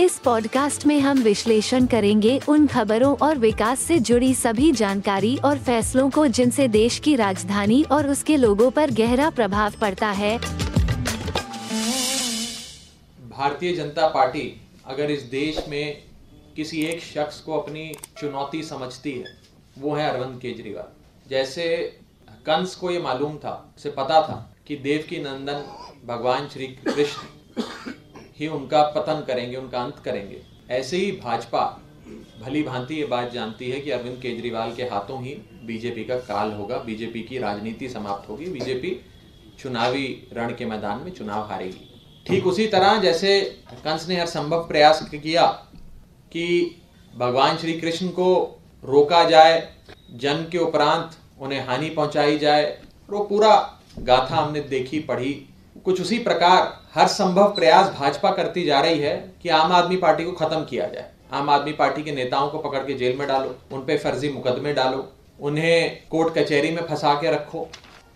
[0.00, 5.58] इस पॉडकास्ट में हम विश्लेषण करेंगे उन खबरों और विकास से जुड़ी सभी जानकारी और
[5.58, 10.38] फैसलों को जिनसे देश की राजधानी और उसके लोगों पर गहरा प्रभाव पड़ता है।
[13.30, 16.02] भारतीय जनता पार्टी अगर इस देश में
[16.56, 19.24] किसी एक शख्स को अपनी चुनौती समझती है,
[19.78, 21.76] वो है अरविंद केजरीवाल। जैसे
[22.46, 25.64] कंस को ये मालूम था, उसे पता था कि देव की नंदन
[26.06, 27.92] भगवान श्री कृष्ण
[28.38, 30.40] ही उनका पतन करेंगे, उनका अंत करेंगे।
[30.70, 31.64] ऐसे ही भाजपा
[32.40, 35.34] भली भांति ये बात जानती है कि अरविंद केजरीवाल के हाथों ही
[35.66, 39.00] बीजेपी का काल होगा, बीजेपी की राजनीति समाप्त होगी, बीजेपी
[39.58, 41.90] चुनावी रण के मैदान में चुनाव हारेगी।
[42.26, 43.40] ठीक उसी तरह जैसे
[43.84, 45.46] कंस ने हर संभव प्रयास किया
[46.32, 46.76] कि
[47.14, 49.68] भगवान श्री कृष्ण को रोका जाए,
[50.12, 52.78] जन्म के उपरांत उन्हें हानि पहुंचाई जाए,
[53.08, 53.54] वो पूरा
[53.98, 55.32] गाथा हमने देखी, पढ़ी
[55.86, 56.62] कुछ उसी प्रकार
[56.94, 60.86] हर संभव प्रयास भाजपा करती जा रही है कि आम आदमी पार्टी को खत्म किया
[60.86, 64.28] जाए। आम आदमी पार्टी के नेताओं को पकड़ के जेल में डालो, उन पे फर्जी
[64.28, 65.06] मुकदमे डालो,
[65.40, 67.66] उन्हें कोर्ट कचहरी में फंसा के रखो।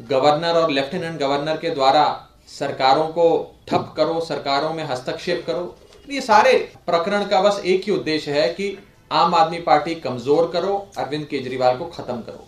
[0.00, 2.04] गवर्नर और लेफ्टिनेंट गवर्नर के द्वारा
[2.48, 3.26] सरकारों को
[3.68, 5.76] ठप करो, सरकारों में हस्तक्षेप करो।
[6.08, 6.52] ये सारे
[6.86, 8.76] प्रकरण का बस एक ही उद्देश्य है कि
[9.10, 12.46] आम आदमी पार्टी कमज़ोर करो, अरविंद केजरीवाल को खत्म करो।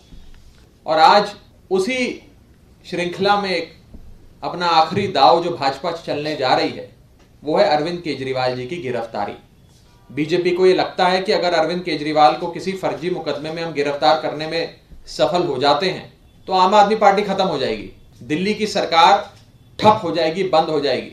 [0.85, 1.33] और आज
[1.71, 2.09] उसी
[2.85, 3.73] श्रृंखला में एक
[4.43, 6.89] अपना आखिरी दाव जो भाजपा चलने जा रही है,
[7.43, 9.35] वो है अरविंद केजरीवाल जी की गिरफ्तारी।
[10.09, 13.73] बीजेपी को ये लगता है कि अगर अरविंद केजरीवाल को किसी फर्जी मुकदमे में हम
[13.73, 14.75] गिरफ़्तार करने में
[15.07, 16.11] सफल हो जाते हैं
[16.47, 17.89] तो आम आदमी पार्टी खत्म हो जाएगी।
[18.23, 19.17] दिल्ली की सरकार
[19.79, 21.11] ठप हो जाएगी, बंद हो जाएगी।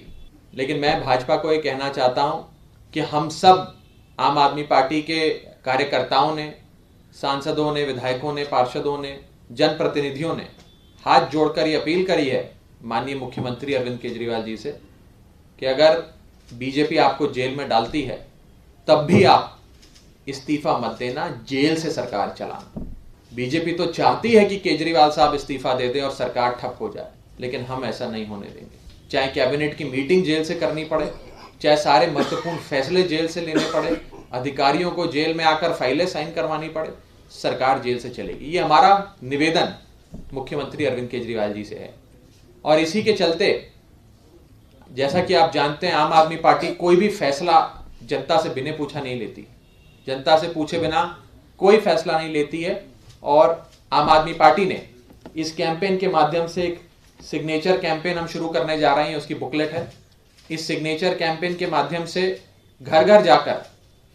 [0.55, 2.47] लेकिन मैं भाजपा को ये कहना चाहता हूँ
[2.95, 3.77] कि हम सब
[4.18, 5.29] आम आदमी पार्टी के
[5.64, 6.55] कार्यकर्ताओं ने,
[7.14, 9.18] सांसदों ने, विधायकों ने, पार्षदों ने,
[9.52, 10.47] जनप्रतिनिधियों ने
[11.05, 12.42] हाथ जोड़कर ये अपील करी है
[12.80, 14.70] माननीय मुख्यमंत्री अरविंद केजरीवाल जी से
[15.58, 15.98] कि अगर
[16.51, 18.17] बीजेपी आपको जेल में डालती है,
[18.89, 19.58] तब भी आप
[20.29, 22.86] इस्तीफा मत देना, जेल से सरकार चलाना।
[23.33, 27.11] बीजेपी तो चाहती है कि केजरीवाल साहब इस्तीफा दे दें और सरकार ठप हो जाए,
[27.41, 28.79] लेकिन हम ऐसा नहीं होने देंगे।
[29.11, 31.12] चाहे कैबिनेट की मीटिंग जेल से करनी पड़े,
[31.61, 33.97] चाहे सारे महत्वपूर्ण फैसले जेल से लेने पड़े,
[34.33, 36.92] अधिकारियों को जेल में आकर फाइलें साइन करवानी पड़े,
[37.33, 39.74] सरकार जेल से चलेगी। ये हमारा निवेदन
[40.33, 41.95] मुख्यमंत्री अरविंद केजरीवाल जी से है।
[42.65, 43.69] और इसी के चलते,
[44.93, 49.01] जैसा कि आप जानते हैं, आम आदमी पार्टी कोई भी फैसला जनता से बिना पूछा
[49.01, 49.47] नहीं लेती।
[50.07, 51.03] जनता से पूछे बिना
[51.61, 52.85] कोई फैसला नहीं लेती है।
[53.23, 54.83] और आम आदमी पार्टी ने
[55.37, 56.81] इस कैंपेन के माध्यम से एक
[57.21, 59.92] सिग्नेचर कैंपेन हम शुरू करने जा रहे हैं, उसकी बुकलेट है।
[60.51, 62.23] इस सिग्नेचर कैंपेन के माध्यम से
[62.83, 63.63] घर घर जाकर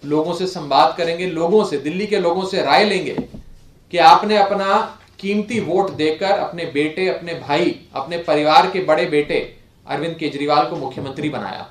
[0.03, 3.15] लोगों से संवाद करेंगे, लोगों से, दिल्ली के लोगों से राय लेंगे
[3.91, 9.39] कि आपने अपना कीमती वोट देकर अपने बेटे, अपने भाई, अपने परिवार के बड़े बेटे
[9.87, 11.67] अरविंद केजरीवाल को मुख्यमंत्री बनाया।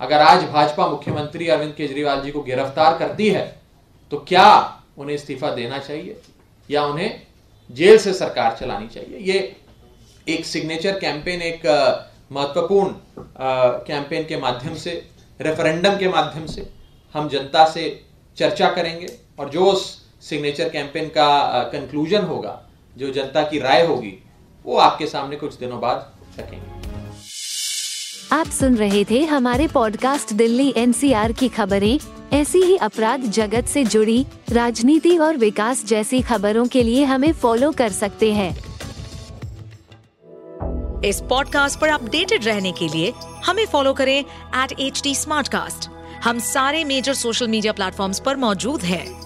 [0.00, 3.44] अगर आज भाजपा मुख्यमंत्री अरविंद केजरीवाल जी को गिरफ़्तार करती है
[4.12, 4.48] तो क्या
[4.98, 6.16] उन्हें इस्तीफा देना चाहिए?
[6.68, 7.22] या उन्हें
[7.70, 9.18] जेल से सरकार चलानी चाहिए?
[9.18, 9.56] ये
[10.26, 11.66] एक सिग्नेचर कैंपेन एक
[12.32, 12.94] महत्वपूर्ण
[13.86, 14.90] कैंपेन के माध्यम से
[15.40, 16.68] रेफरेंडम के माध्यम से
[17.14, 17.84] हम जनता से
[18.36, 19.06] चर्चा करेंगे
[19.38, 19.84] और जो उस
[20.22, 22.60] सिग्नेचर कैंपेन का कंक्लूजन होगा
[22.98, 24.24] जो जनता की राय होगी
[24.66, 26.76] वो आपके सामने कुछ दिनों बाद रखेंगे।
[28.32, 31.98] आप सुन रहे थे हमारे पॉडकास्ट दिल्ली एनसीआर की खबरें।
[32.32, 37.72] ऐसी ही अपराध जगत से जुड़ी राजनीति और विकास जैसी खबरों के लिए हमें फॉलो
[37.72, 38.50] कर सकते हैं।
[41.04, 44.18] इस पॉडकास्ट पर अपडेटेड रहने के लिए हमें फॉलो करें
[44.56, 45.14] एट एच डी
[46.24, 49.25] हम सारे मेजर सोशल मीडिया प्लेटफॉर्म पर मौजूद हैं।